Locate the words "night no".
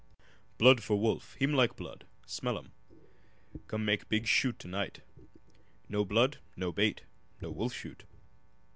4.67-6.03